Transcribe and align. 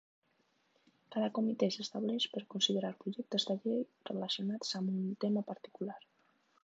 Cada 1.15 1.27
comitè 1.37 1.67
s'estableix 1.75 2.25
per 2.31 2.43
considerar 2.55 2.91
projectes 3.03 3.45
de 3.51 3.59
llei 3.67 3.85
relacionats 4.11 4.73
amb 4.81 4.95
un 4.97 5.07
tema 5.27 5.45
particular. 5.55 6.01